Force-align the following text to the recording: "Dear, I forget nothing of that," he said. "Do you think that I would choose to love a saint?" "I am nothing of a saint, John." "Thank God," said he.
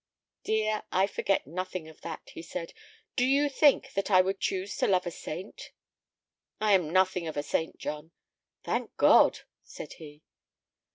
"Dear, 0.43 0.81
I 0.91 1.05
forget 1.05 1.45
nothing 1.45 1.87
of 1.87 2.01
that," 2.01 2.31
he 2.33 2.41
said. 2.41 2.73
"Do 3.15 3.23
you 3.23 3.47
think 3.49 3.93
that 3.93 4.09
I 4.09 4.19
would 4.19 4.39
choose 4.39 4.75
to 4.77 4.87
love 4.87 5.05
a 5.05 5.11
saint?" 5.11 5.69
"I 6.59 6.73
am 6.73 6.89
nothing 6.89 7.27
of 7.27 7.37
a 7.37 7.43
saint, 7.43 7.77
John." 7.77 8.09
"Thank 8.63 8.97
God," 8.97 9.41
said 9.61 9.93
he. 9.93 10.23